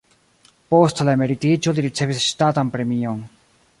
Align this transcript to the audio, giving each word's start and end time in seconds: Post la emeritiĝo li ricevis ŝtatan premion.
Post 0.73 1.03
la 1.09 1.13
emeritiĝo 1.17 1.73
li 1.81 1.85
ricevis 1.89 2.25
ŝtatan 2.31 2.73
premion. 2.77 3.21